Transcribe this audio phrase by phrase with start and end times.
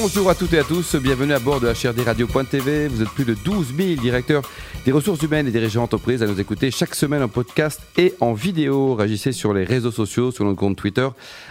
[0.00, 2.88] Bonjour à toutes et à tous, bienvenue à bord de HRDRadio.tv.
[2.88, 4.40] Vous êtes plus de 12 000 directeurs
[4.86, 8.14] des ressources humaines et des régions entreprises à nous écouter chaque semaine en podcast et
[8.20, 8.94] en vidéo.
[8.94, 11.06] Réagissez sur les réseaux sociaux, sur notre compte Twitter,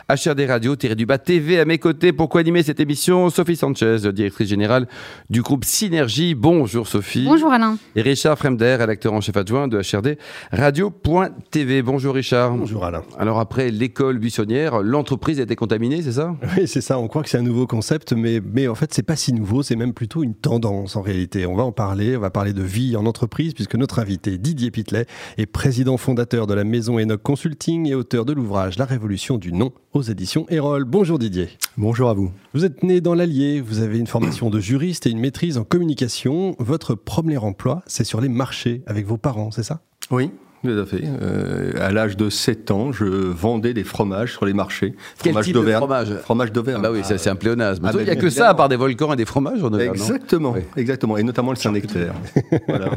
[0.09, 3.29] HRD Radio, du bas TV à mes côtés pour co-animer cette émission.
[3.29, 4.87] Sophie Sanchez, directrice générale
[5.29, 6.33] du groupe Synergie.
[6.33, 7.25] Bonjour Sophie.
[7.25, 7.77] Bonjour Alain.
[7.95, 10.17] Et Richard Fremder, rédacteur en chef adjoint de HRD
[10.51, 11.83] Radio.tv.
[11.83, 12.55] Bonjour Richard.
[12.55, 13.03] Bonjour Alain.
[13.19, 16.35] Alors après l'école buissonnière, l'entreprise a été contaminée, c'est ça?
[16.57, 16.97] Oui, c'est ça.
[16.97, 19.63] On croit que c'est un nouveau concept, mais, mais en fait, c'est pas si nouveau.
[19.63, 21.45] C'est même plutôt une tendance en réalité.
[21.45, 22.15] On va en parler.
[22.15, 25.07] On va parler de vie en entreprise, puisque notre invité, Didier Pitlet,
[25.37, 29.51] est président fondateur de la maison Enoch Consulting et auteur de l'ouvrage La révolution du
[29.51, 30.85] nom aux éditions Erol.
[30.85, 31.49] Bonjour Didier.
[31.77, 32.31] Bonjour à vous.
[32.53, 35.63] Vous êtes né dans l'Allier, vous avez une formation de juriste et une maîtrise en
[35.63, 36.55] communication.
[36.59, 39.81] Votre premier emploi, c'est sur les marchés avec vos parents, c'est ça?
[40.09, 40.31] Oui,
[40.63, 41.03] tout à fait.
[41.03, 44.93] Euh, à l'âge de 7 ans, je vendais des fromages sur les marchés.
[45.21, 46.81] Quel fromage type de fromage Fromage d'Auvergne.
[46.83, 47.85] Ah bah oui, c'est un pléonasme.
[47.85, 49.91] Ah, il n'y a que ça, à part des volcans et des fromages en Auvergne.
[49.91, 51.17] Exactement, exactement.
[51.17, 52.13] Et notamment le Saint-Nectaire.
[52.67, 52.91] voilà.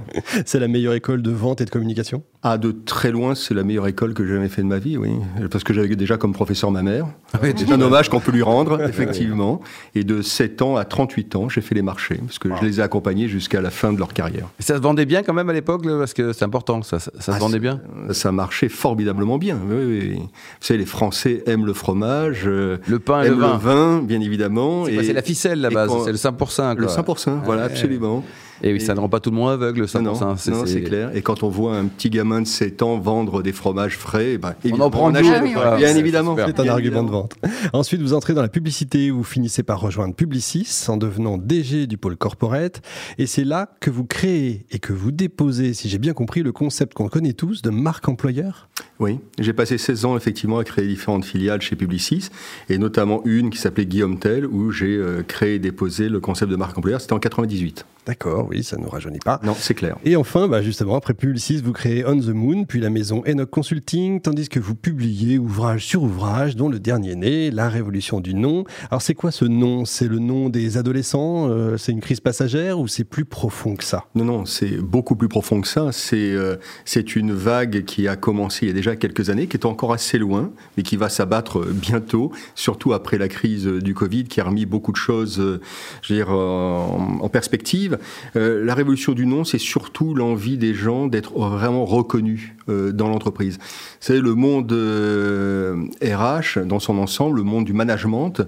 [0.45, 3.65] C'est la meilleure école de vente et de communication Ah, de très loin, c'est la
[3.65, 5.13] meilleure école que j'ai jamais fait de ma vie, oui.
[5.51, 7.07] Parce que j'avais déjà comme professeur ma mère.
[7.33, 9.63] Ah c'est un hommage qu'on peut lui rendre, effectivement.
[9.95, 12.17] Et de 7 ans à 38 ans, j'ai fait les marchés.
[12.19, 14.47] Parce que je les ai accompagnés jusqu'à la fin de leur carrière.
[14.61, 17.11] Et ça se vendait bien quand même à l'époque Parce que c'est important, ça, ça,
[17.19, 19.59] se vendait bien Ça marchait formidablement bien.
[19.67, 20.29] Oui, Vous
[20.61, 23.55] savez, les Français aiment le fromage, euh, le pain et le vin.
[23.55, 24.85] le vin, bien évidemment.
[24.85, 26.77] C'est la ficelle la base, c'est le 5%.
[26.77, 28.23] Le 5%, voilà, absolument.
[28.63, 30.01] Et oui, ça ne rend pas tout le monde aveugle, ça.
[30.01, 31.15] Non, non c'est clair.
[31.15, 34.55] Et quand on voit un petit gamin de 7 ans vendre des fromages frais, ben,
[34.71, 35.43] on en prend on achète,
[35.77, 36.37] bien évidemment.
[36.37, 37.35] C'est un argument de vente.
[37.73, 41.99] Ensuite, vous entrez dans la publicité, vous finissez par rejoindre Publicis en devenant DG du
[41.99, 42.83] pôle corporate.
[43.19, 46.53] Et c'est là que vous créez et que vous déposez, si j'ai bien compris, le
[46.53, 50.87] concept qu'on connaît tous de marque employeur Oui, j'ai passé 16 ans effectivement à créer
[50.87, 52.29] différentes filiales chez Publicis,
[52.69, 56.51] et notamment une qui s'appelait Guillaume Tell, où j'ai euh, créé et déposé le concept
[56.51, 57.01] de marque employeur.
[57.01, 57.85] C'était en 98.
[58.07, 59.41] D'accord, oui, ça ne nous rajeunit pas.
[59.43, 59.97] Non, c'est clair.
[60.05, 63.49] Et enfin, bah justement, après Publicis, vous créez On the Moon, puis la maison Enoch
[63.49, 68.35] Consulting, tandis que vous publiez ouvrage sur ouvrage, dont le dernier né, La Révolution du
[68.35, 68.65] nom.
[68.91, 69.87] Alors, c'est quoi ce nom?
[69.87, 73.85] C'est le nom des adolescents euh, C'est une crise passagère ou c'est plus profond que
[73.85, 74.05] ça?
[74.15, 75.91] Non, non, c'est beaucoup plus profond que ça.
[75.93, 79.57] C'est euh, c'est une vague qui a commencé il y a déjà quelques années, qui
[79.57, 84.25] est encore assez loin, mais qui va s'abattre bientôt, surtout après la crise du Covid,
[84.25, 85.61] qui a remis beaucoup de choses, euh,
[86.03, 87.94] je veux dire, en, en perspective.
[88.37, 93.09] Euh, la révolution du nom, c'est surtout l'envie des gens d'être vraiment reconnus euh, dans
[93.09, 93.59] l'entreprise.
[94.01, 98.43] C'est le monde RH euh, dans son ensemble, le monde du management,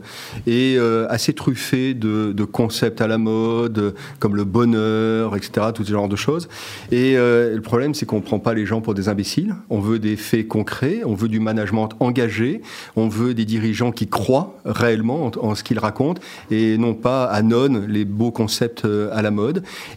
[0.47, 6.09] est assez truffé de, concepts à la mode, comme le bonheur, etc., tout ce genre
[6.09, 6.49] de choses.
[6.93, 9.55] Et le problème, c'est qu'on ne prend pas les gens pour des imbéciles.
[9.71, 12.62] On veut des faits concrets, on veut du management engagé,
[12.95, 16.21] on veut des dirigeants qui croient réellement en, en ce qu'ils racontent
[16.51, 19.36] et non pas à non les beaux concepts à la mode.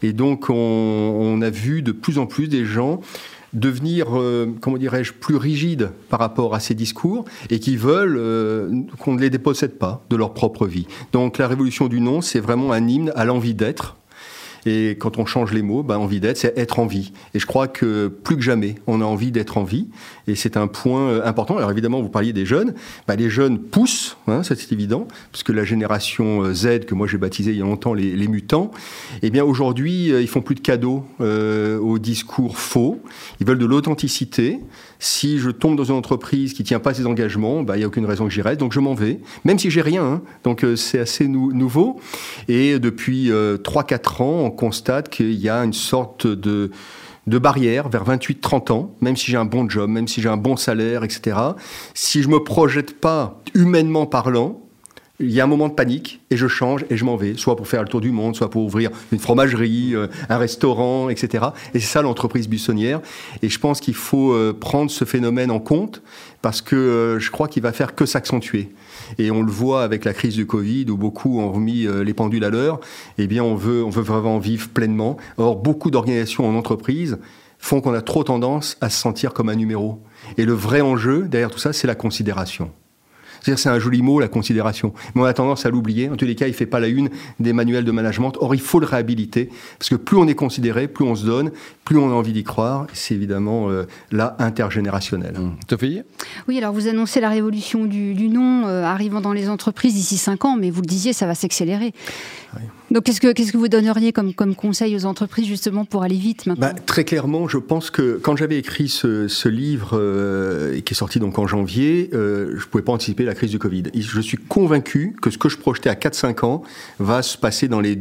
[0.02, 3.02] Et donc, on, a vu de plus en plus des gens
[3.54, 8.70] devenir, euh, comment dirais-je, plus rigides par rapport à ces discours et qui veulent euh,
[9.00, 10.86] qu'on ne les dépossède pas de leur propre vie.
[11.14, 13.96] Donc la révolution du nom, c'est vraiment un hymne à l'envie d'être
[14.66, 17.12] et quand on change les mots, ben, envie d'être, c'est être en vie.
[17.34, 19.88] Et je crois que plus que jamais, on a envie d'être en vie.
[20.28, 21.58] Et c'est un point euh, important.
[21.58, 22.74] Alors évidemment, vous parliez des jeunes.
[23.08, 27.18] Ben, les jeunes poussent, hein, c'est évident, puisque la génération euh, Z, que moi j'ai
[27.18, 28.72] baptisé il y a longtemps les, mutants,
[29.22, 33.02] eh bien aujourd'hui, euh, ils font plus de cadeaux euh, aux discours faux.
[33.40, 34.60] Ils veulent de l'authenticité.
[35.00, 37.88] Si je tombe dans une entreprise qui tient pas ses engagements, ben, il n'y a
[37.88, 38.60] aucune raison que j'y reste.
[38.60, 40.04] Donc je m'en vais, même si j'ai rien.
[40.04, 40.22] Hein.
[40.44, 42.00] Donc c'est assez nouveau.
[42.48, 46.72] Et depuis euh, 3-4 ans, on constate qu'il y a une sorte de
[47.28, 50.38] de barrière vers 28-30 ans, même si j'ai un bon job, même si j'ai un
[50.38, 51.38] bon salaire, etc.
[51.94, 54.60] Si je me projette pas humainement parlant,
[55.20, 57.56] il y a un moment de panique et je change et je m'en vais, soit
[57.58, 61.48] pour faire le tour du monde, soit pour ouvrir une fromagerie, euh, un restaurant, etc.
[61.74, 63.02] Et c'est ça l'entreprise buissonnière.
[63.42, 66.02] Et je pense qu'il faut euh, prendre ce phénomène en compte
[66.42, 68.70] parce que euh, je crois qu'il va faire que s'accentuer.
[69.18, 72.44] Et on le voit avec la crise du Covid où beaucoup ont remis les pendules
[72.44, 72.80] à l'heure.
[73.18, 75.18] Eh bien, on veut, on veut vraiment vivre pleinement.
[75.38, 77.18] Or, beaucoup d'organisations en entreprise
[77.58, 80.00] font qu'on a trop tendance à se sentir comme un numéro.
[80.38, 82.72] Et le vrai enjeu derrière tout ça, c'est la considération
[83.42, 84.94] C'est-à-dire c'est un joli mot, la considération.
[85.16, 86.10] Mais on a tendance à l'oublier.
[86.10, 87.10] En tous les cas, il ne fait pas la une
[87.40, 88.34] des manuels de management.
[88.40, 91.52] Or, il faut le réhabiliter, parce que plus on est considéré, plus on se donne,
[91.86, 92.88] plus on a envie d'y croire.
[92.94, 95.34] C'est évidemment euh, là intergénérationnel.
[95.38, 95.52] Mmh.
[95.70, 96.02] Sophie
[96.48, 100.46] Oui, alors vous annoncez la révolution du, nom euh, arrivant dans les entreprises d'ici 5
[100.46, 101.94] ans, mais vous le disiez, ça va s'accélérer.
[102.92, 106.16] Donc, qu'est-ce que, qu'est-ce que vous donneriez comme, comme conseil aux entreprises justement pour aller
[106.16, 106.70] vite maintenant?
[106.74, 110.98] Bah, Très clairement, je pense que quand j'avais écrit ce, ce livre, euh, qui est
[110.98, 113.84] sorti donc en janvier, euh, je ne pouvais pas anticiper la crise du Covid.
[113.96, 116.64] je suis convaincu que ce que je projetais à 4-5 ans
[117.00, 117.98] va se passer dans les,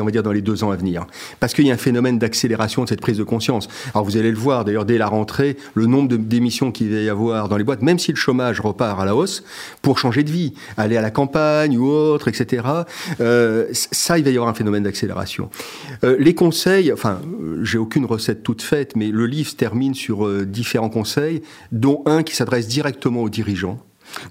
[0.00, 1.06] on va dire dans les deux ans à venir.
[1.38, 3.68] Parce qu'il y a un phénomène d'accélération de cette prise de conscience.
[3.94, 7.08] Alors vous allez le voir, d'ailleurs, dès la rentrée, le nombre d'émissions qu'il va y
[7.08, 9.44] avoir dans les boîtes, même si le chômage repart à la hausse,
[9.82, 12.66] pour changer de vie, aller à la campagne ou autre, etc.,
[13.20, 15.50] euh, ça, il va y avoir un phénomène d'accélération.
[16.04, 17.20] Euh, les conseils, enfin,
[17.62, 22.02] j'ai aucune recette toute faite, mais le livre se termine sur euh, différents conseils, dont
[22.06, 23.78] un qui s'adresse directement aux dirigeants.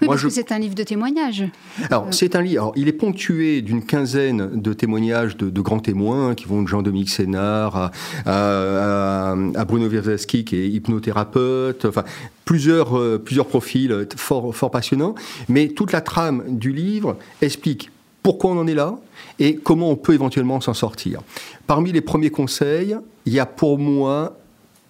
[0.01, 0.27] Oui, Moi, parce je...
[0.27, 1.45] que c'est un livre de témoignages.
[1.89, 2.61] Alors, c'est un livre.
[2.61, 6.67] Alors, il est ponctué d'une quinzaine de témoignages de, de, grands témoins qui vont de
[6.67, 7.91] Jean-Dominique Sénard à,
[8.25, 11.85] à, à, Bruno Wierzewski, qui est hypnothérapeute.
[11.85, 12.03] Enfin,
[12.45, 15.15] plusieurs, euh, plusieurs profils fort, fort passionnants.
[15.47, 17.91] Mais toute la trame du livre explique
[18.23, 18.97] pourquoi on en est là
[19.39, 21.21] et comment on peut éventuellement s'en sortir.
[21.67, 24.37] Parmi les premiers conseils, il y a pour moi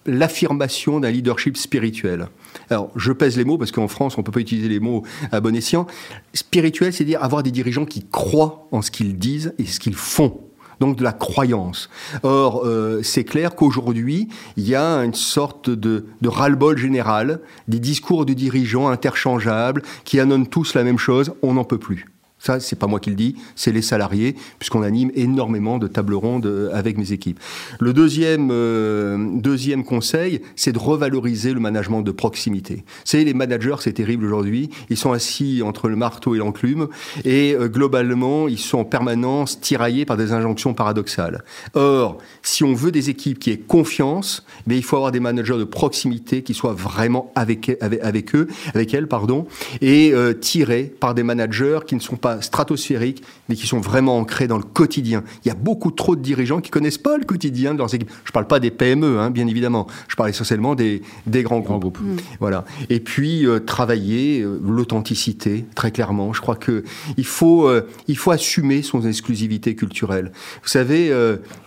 [0.06, 2.28] l'affirmation d'un leadership spirituel.
[2.70, 5.04] Alors, je pèse les mots parce qu'en France, on ne peut pas utiliser les mots
[5.32, 5.86] à bon escient.
[6.34, 9.94] Spirituel, c'est dire avoir des dirigeants qui croient en ce qu'ils disent et ce qu'ils
[9.94, 10.40] font
[10.80, 11.90] donc de la croyance.
[12.22, 17.78] Or, euh, c'est clair qu'aujourd'hui, il y a une sorte de, de ras-le-bol général, des
[17.78, 22.06] discours de dirigeants interchangeables qui annonnent tous la même chose, on n'en peut plus.
[22.40, 26.14] Ça, c'est pas moi qui le dis, c'est les salariés, puisqu'on anime énormément de tables
[26.14, 27.38] rondes euh, avec mes équipes.
[27.80, 32.82] Le deuxième, euh, deuxième conseil, c'est de revaloriser le management de proximité.
[33.04, 34.70] C'est les managers, c'est terrible aujourd'hui.
[34.88, 36.88] Ils sont assis entre le marteau et l'enclume,
[37.26, 41.44] et euh, globalement, ils sont en permanence tiraillés par des injonctions paradoxales.
[41.74, 45.58] Or, si on veut des équipes qui aient confiance, mais il faut avoir des managers
[45.58, 49.46] de proximité qui soient vraiment avec, avec, eux, avec elles, pardon,
[49.82, 54.46] et tirés par des managers qui ne sont pas stratosphériques, mais qui sont vraiment ancrés
[54.46, 55.22] dans le quotidien.
[55.44, 58.10] Il y a beaucoup trop de dirigeants qui connaissent pas le quotidien de leurs équipes.
[58.24, 59.86] Je parle pas des PME, hein, bien évidemment.
[60.08, 62.00] Je parle essentiellement des, des grands groupes.
[62.00, 62.16] Mmh.
[62.40, 62.64] Voilà.
[62.88, 66.32] Et puis euh, travailler euh, l'authenticité, très clairement.
[66.32, 66.84] Je crois que
[67.16, 70.32] il faut euh, il faut assumer son exclusivité culturelle.
[70.62, 71.12] Vous savez,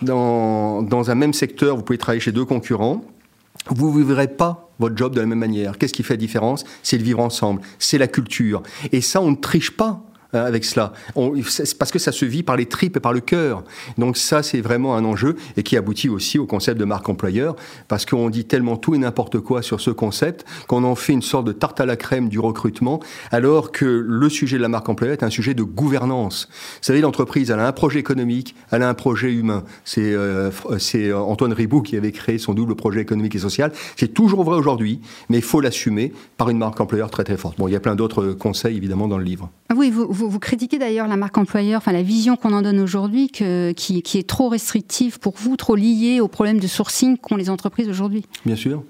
[0.02, 3.04] dans dans un même secteur, vous pouvez travailler chez deux concurrents.
[3.70, 5.78] Vous ne vivrez pas votre job de la même manière.
[5.78, 6.64] Qu'est-ce qui fait la différence?
[6.82, 8.62] C'est le vivre ensemble, c'est la culture.
[8.92, 10.02] Et ça, on ne triche pas.
[10.34, 10.92] Hein, avec cela.
[11.78, 13.62] Parce que ça se vit par les tripes et par le cœur.
[13.98, 17.54] Donc ça, c'est vraiment un enjeu et qui aboutit aussi au concept de marque employeur,
[17.88, 21.22] parce qu'on dit tellement tout et n'importe quoi sur ce concept qu'on en fait une
[21.22, 23.00] sorte de tarte à la crème du recrutement,
[23.30, 26.48] alors que le sujet de la marque employeur est un sujet de gouvernance.
[26.50, 29.64] Vous savez, l'entreprise, elle a un projet économique, elle a un projet humain.
[29.84, 30.50] C'est euh,
[31.14, 33.72] Antoine Ribou qui avait créé son double projet économique et social.
[33.96, 37.58] C'est toujours vrai aujourd'hui, mais il faut l'assumer par une marque employeur très très forte.
[37.58, 39.50] Bon, il y a plein d'autres conseils évidemment dans le livre.
[39.68, 42.80] Ah oui, vous vous, critiquez d'ailleurs la marque employeur, enfin la vision qu'on en donne
[42.80, 47.36] aujourd'hui, qui, qui, est trop restrictive pour vous, trop liée aux problèmes de sourcing qu'ont
[47.36, 48.24] les entreprises aujourd'hui.
[48.44, 48.82] Bien sûr.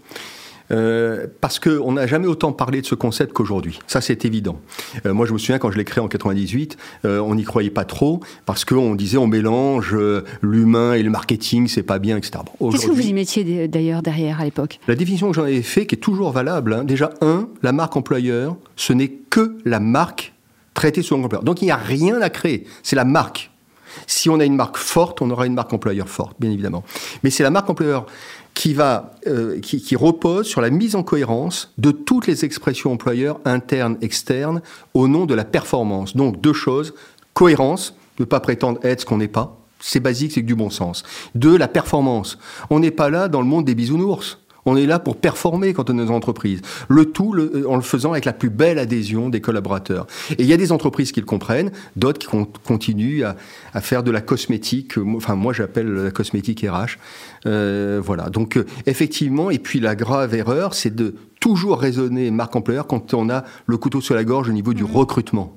[0.70, 3.78] Euh, parce qu'on n'a jamais autant parlé de ce concept qu'aujourd'hui.
[3.86, 4.60] Ça, c'est évident.
[5.04, 7.70] Euh, moi, je me souviens quand je l'ai créé en 98, euh, on n'y croyait
[7.70, 12.16] pas trop parce qu'on disait on mélange euh, l'humain et le marketing, c'est pas bien,
[12.16, 12.44] etc.
[12.60, 14.80] Bon, Qu'est-ce que vous y mettiez d'ailleurs derrière à l'époque?
[14.88, 16.72] La définition que j'en avais fait, qui est toujours valable.
[16.72, 16.84] Hein.
[16.84, 20.33] Déjà, un, la marque employeur, ce n'est que la marque
[20.74, 21.44] traité selon l'employeur.
[21.44, 23.50] Donc il n'y a rien à créer, c'est la marque.
[24.06, 26.82] Si on a une marque forte, on aura une marque employeur forte, bien évidemment.
[27.22, 28.06] Mais c'est la marque employeur
[28.52, 32.92] qui, va, euh, qui, qui, repose sur la mise en cohérence de toutes les expressions
[32.92, 34.62] employeurs internes, externes,
[34.94, 36.16] au nom de la performance.
[36.16, 36.94] Donc deux choses,
[37.34, 41.02] cohérence, ne pas prétendre être ce qu'on n'est pas, c'est basique, c'est du bon sens.
[41.34, 42.38] Deux, la performance.
[42.70, 44.38] On n'est pas là dans le monde des bisounours.
[44.66, 46.62] On est là pour performer quand on est dans une entreprise.
[46.88, 50.06] Le tout le, en le faisant avec la plus belle adhésion des collaborateurs.
[50.30, 52.28] Et il y a des entreprises qui le comprennent, d'autres qui
[52.64, 53.36] continuent à,
[53.74, 54.96] à, faire de la cosmétique.
[54.98, 56.98] Enfin, moi, j'appelle la cosmétique RH.
[57.46, 58.30] Euh, voilà.
[58.30, 63.12] Donc, euh, effectivement, et puis la grave erreur, c'est de toujours raisonner marque employeur quand
[63.12, 65.54] on a le couteau sur la gorge au niveau du recrutement.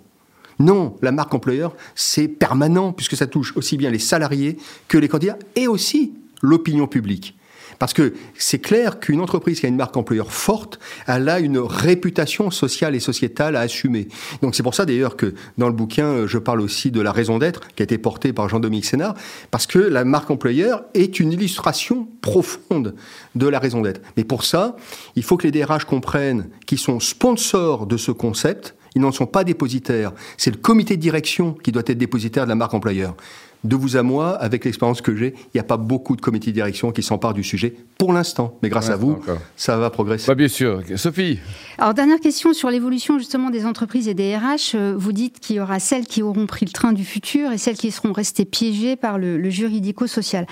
[0.60, 5.08] Non, la marque employeur, c'est permanent, puisque ça touche aussi bien les salariés que les
[5.08, 7.37] candidats et aussi l'opinion publique.
[7.80, 11.60] Parce que c'est clair qu'une entreprise qui a une marque employeur forte, elle a une
[11.60, 14.08] réputation sociale et sociétale à assumer.
[14.42, 17.12] Donc c'est pour ça d'ailleurs que dans le bouquin, euh, je parle aussi de la
[17.12, 19.16] raison d'être qui a été portée par Jean-Dominique Sénard,
[19.52, 22.96] parce que la marque employeur est une illustration profonde
[23.36, 24.02] de la raison d'être.
[24.16, 24.76] Mais pour ça,
[25.16, 29.26] il faut que les DRH comprennent qu'ils sont sponsors de ce concept, Ils n'en sont
[29.26, 30.12] pas dépositaires.
[30.38, 33.16] C'est le comité de direction qui doit être dépositaire de la marque employeur
[33.64, 36.52] de vous à moi, avec l'expérience que j'ai, il n'y a pas beaucoup de comités
[36.52, 38.58] de direction qui s'emparent du sujet pour l'instant.
[38.62, 39.20] Mais grâce à vous,
[39.56, 40.28] ça va progresser.
[40.28, 40.82] Bah, bien sûr.
[40.96, 41.40] Sophie
[41.78, 44.76] Alors, dernière question sur l'évolution justement des entreprises et des RH.
[44.76, 47.58] Euh, vous dites qu'il y aura celles qui auront pris le train du futur et
[47.58, 50.46] celles qui seront restées piégées par le, juridico-social.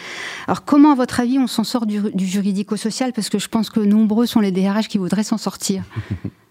[0.48, 3.14] Alors, comment, à votre avis, on s'en sort du, du juridico-social?
[3.14, 5.84] Parce que je pense que nombreux sont les DRH qui voudraient s'en sortir.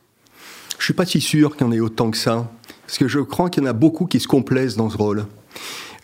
[0.79, 2.51] je ne suis pas si sûr qu'il y en ait autant que ça.
[2.87, 5.25] Parce que je crois qu'il y en a beaucoup qui se complaisent dans ce rôle.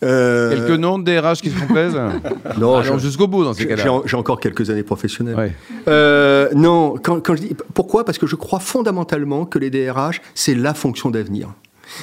[0.03, 1.99] Euh, quelques noms de DRH qui se complaisent
[2.59, 4.03] Non, jusqu'au bout dans ces cas-là.
[4.07, 5.55] J'ai encore quelques années professionnelles.
[5.89, 8.05] Euh, non, quand, quand je dis pourquoi?
[8.05, 11.51] Parce que je crois fondamentalement que les DRH, c'est la fonction d'avenir.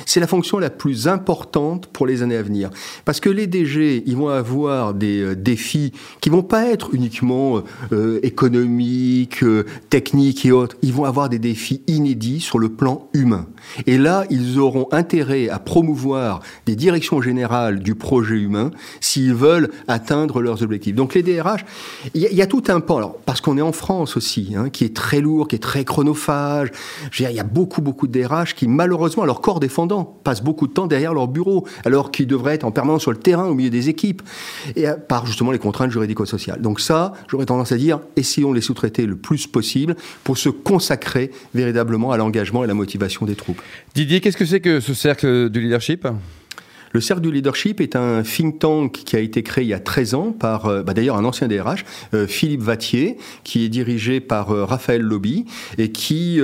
[0.05, 2.69] C'est la fonction la plus importante pour les années à venir.
[3.05, 7.61] Parce que les DG, ils vont avoir des euh, défis qui vont pas être uniquement
[7.91, 10.75] euh, économiques, euh, techniques et autres.
[10.81, 13.47] Ils vont avoir des défis inédits sur le plan humain.
[13.85, 19.69] Et là, ils auront intérêt à promouvoir des directions générales du projet humain s'ils veulent
[19.87, 20.95] atteindre leurs objectifs.
[20.95, 21.65] Donc les DRH,
[22.13, 22.97] il y, a tout un pan.
[22.97, 25.83] Alors, parce qu'on est en France aussi, hein, qui est très lourd, qui est très
[25.83, 26.71] chronophage.
[27.19, 30.73] Il y a beaucoup, beaucoup de DRH qui, malheureusement, leur corps défendant, passent beaucoup de
[30.73, 33.69] temps derrière leur bureau, alors qu'ils devraient être en permanence sur le terrain, au milieu
[33.69, 34.23] des équipes,
[34.75, 36.61] et par justement les contraintes juridico-sociales.
[36.61, 40.49] Donc ça, j'aurais tendance à dire, essayons de les sous-traiter le plus possible pour se
[40.49, 43.61] consacrer véritablement à l'engagement et la motivation des troupes.
[43.93, 46.07] Didier, qu'est-ce que c'est que ce cercle du leadership?
[46.93, 49.79] Le Cercle du Leadership est un think tank qui a été créé il y a
[49.79, 54.19] 13 ans par euh, bah, d'ailleurs un ancien DRH, euh, Philippe Vattier, qui est dirigé
[54.19, 55.45] par euh, Raphaël Lobby
[55.77, 56.39] et qui,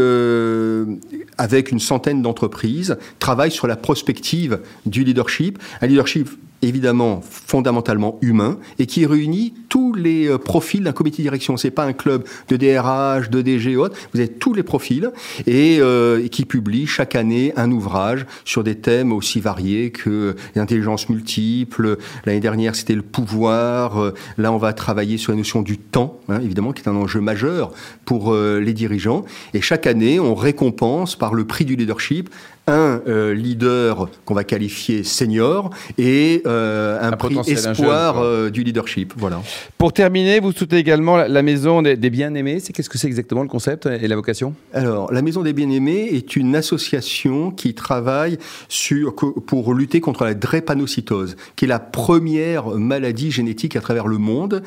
[1.38, 5.60] avec une centaine d'entreprises, travaille sur la prospective du leadership.
[5.82, 6.30] Un leadership
[6.64, 11.58] évidemment fondamentalement humain et qui réunit tous les euh, profils d'un comité de direction.
[11.58, 13.98] C'est pas un club de DRH, de DG et autres.
[14.14, 15.12] Vous avez tous les profils
[15.46, 21.10] et, euh, qui publie chaque année un ouvrage sur des thèmes aussi variés que l'intelligence
[21.10, 21.98] multiple.
[22.26, 24.02] L'année dernière, c'était le pouvoir.
[24.02, 26.96] Euh, là, on va travailler sur la notion du temps, hein, évidemment, qui est un
[26.96, 27.72] enjeu majeur
[28.06, 29.24] pour les dirigeants.
[29.54, 32.30] Et chaque année, on récompense par le prix du leadership
[32.68, 39.14] un euh, leader qu'on va qualifier senior et euh, un, prix espoir euh, du leadership.
[39.18, 39.42] Voilà.
[39.78, 42.60] Pour terminer, vous soutenez également la, Maison des, Bien-Aimés.
[42.62, 44.54] C'est qu'est-ce que c'est exactement le concept et la vocation?
[44.74, 48.38] Alors, la Maison des Bien-Aimés est une association qui travaille
[48.70, 54.18] sur, pour lutter contre la drépanocytose, qui est la première maladie génétique à travers le
[54.18, 54.64] monde,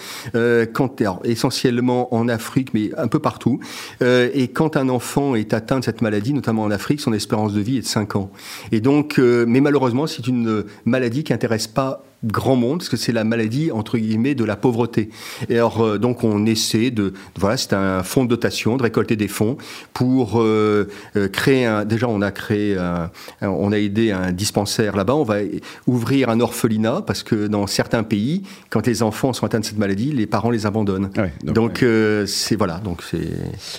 [0.75, 3.61] quand, essentiellement en Afrique, mais un peu partout.
[4.03, 7.61] et quand un enfant est atteint de cette maladie, notamment en Afrique, son espérance de
[7.61, 8.31] vie est 5 ans.
[8.73, 12.97] Et donc, euh, mais malheureusement, c'est une maladie qui intéresse pas grand monde, parce que
[12.97, 15.11] c'est la maladie, entre guillemets, de la pauvreté.
[15.49, 19.17] Et alors, euh, donc, on essaie de, voilà, c'est un fonds de dotation, de récolter
[19.17, 19.57] des fonds
[19.93, 22.77] pour euh, euh, créer un, déjà, on a créé,
[23.43, 25.39] on a aidé un dispensaire là-bas, on va
[25.87, 29.79] ouvrir un orphelinat, parce que dans certains pays, quand les enfants sont atteints de cette
[29.79, 31.11] maladie, les parents les abandonnent.
[31.43, 31.85] donc,
[32.27, 33.29] c'est, voilà, donc c'est...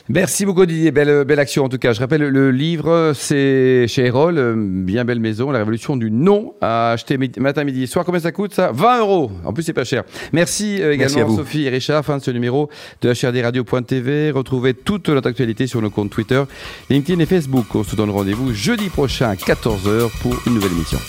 [0.10, 1.94] Merci beaucoup Didier, belle, belle action en tout cas.
[1.94, 6.92] Je rappelle, le livre, c'est chez Erol, bien belle maison, la révolution du non à
[6.92, 8.06] acheter matin, midi et soir.
[8.06, 9.32] Combien ça coûte ça 20 euros.
[9.44, 10.04] En plus, c'est pas cher.
[10.32, 12.06] Merci euh, également Sophie et Richard.
[12.06, 12.70] Fin de ce numéro
[13.02, 14.30] de HRDRadio.tv.
[14.30, 16.44] Retrouvez toute notre actualité sur nos comptes Twitter,
[16.92, 17.66] LinkedIn et Facebook.
[17.74, 21.00] On se donne rendez-vous jeudi prochain à 14h pour une nouvelle émission.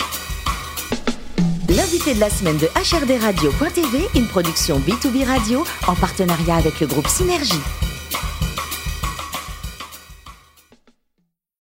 [1.69, 7.07] L'invité de la semaine de HRDRadio.tv, une production B2B Radio en partenariat avec le groupe
[7.07, 7.61] Synergie.